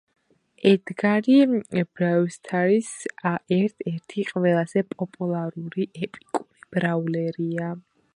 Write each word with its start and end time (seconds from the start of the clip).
ედგარი 0.67 1.33
Brawl 1.49 2.23
Stars-ის 2.35 3.53
ერთ-ერთი 3.57 4.25
ყველაზე 4.37 4.83
პოპულარული, 4.95 5.87
ეპიკური 6.09 6.67
ბრაულერია 6.77 7.69